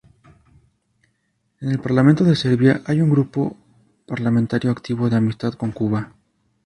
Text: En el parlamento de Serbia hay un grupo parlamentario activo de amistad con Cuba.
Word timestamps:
En 1.59 1.69
el 1.69 1.79
parlamento 1.79 2.23
de 2.23 2.35
Serbia 2.35 2.81
hay 2.87 3.01
un 3.01 3.11
grupo 3.11 3.55
parlamentario 4.07 4.71
activo 4.71 5.11
de 5.11 5.17
amistad 5.17 5.53
con 5.53 5.71
Cuba. 5.71 6.15